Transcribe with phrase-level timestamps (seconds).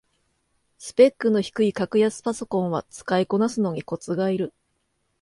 [0.79, 4.51] スペックの低い格安パソコンは使いこなすのにコツがいる